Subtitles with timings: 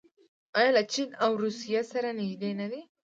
[0.57, 2.81] آیا له چین او روسیې سره نږدې نه دي؟